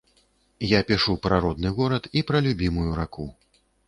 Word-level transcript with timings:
Я 0.69 0.77
пішу 0.91 1.13
пра 1.25 1.37
родны 1.45 1.71
горад 1.79 2.07
і 2.21 2.23
пра 2.31 2.41
любімую 2.47 2.87
раку. 3.01 3.27